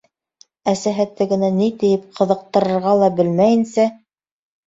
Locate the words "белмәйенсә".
3.19-3.85